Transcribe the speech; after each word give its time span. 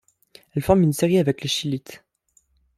Elle 0.55 0.63
forme 0.63 0.81
une 0.81 0.93
série 0.93 1.19
avec 1.19 1.43
la 1.43 1.47
scheelite. 1.47 2.03